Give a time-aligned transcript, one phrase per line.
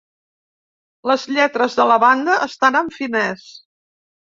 [1.11, 3.49] Les lletres de la banda estan en finès.